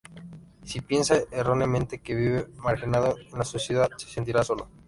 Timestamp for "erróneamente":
1.29-2.01